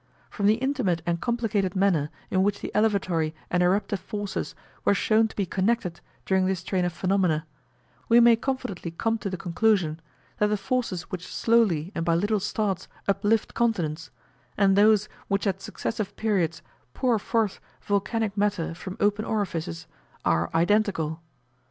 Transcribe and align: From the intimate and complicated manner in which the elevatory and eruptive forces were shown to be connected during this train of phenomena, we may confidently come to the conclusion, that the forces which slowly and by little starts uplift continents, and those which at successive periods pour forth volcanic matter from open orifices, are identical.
From 0.31 0.47
the 0.47 0.55
intimate 0.55 1.03
and 1.05 1.21
complicated 1.21 1.75
manner 1.75 2.09
in 2.31 2.41
which 2.41 2.59
the 2.61 2.71
elevatory 2.73 3.35
and 3.51 3.61
eruptive 3.61 3.99
forces 3.99 4.55
were 4.83 4.95
shown 4.95 5.27
to 5.27 5.35
be 5.35 5.45
connected 5.45 6.01
during 6.25 6.47
this 6.47 6.63
train 6.63 6.85
of 6.85 6.91
phenomena, 6.91 7.45
we 8.09 8.19
may 8.19 8.35
confidently 8.35 8.89
come 8.89 9.19
to 9.19 9.29
the 9.29 9.37
conclusion, 9.37 9.99
that 10.39 10.47
the 10.47 10.57
forces 10.57 11.03
which 11.11 11.27
slowly 11.27 11.91
and 11.93 12.03
by 12.03 12.15
little 12.15 12.39
starts 12.39 12.87
uplift 13.07 13.53
continents, 13.53 14.09
and 14.57 14.75
those 14.75 15.07
which 15.27 15.45
at 15.45 15.61
successive 15.61 16.15
periods 16.15 16.63
pour 16.95 17.19
forth 17.19 17.59
volcanic 17.83 18.35
matter 18.35 18.73
from 18.73 18.97
open 18.99 19.23
orifices, 19.23 19.85
are 20.25 20.49
identical. 20.55 21.21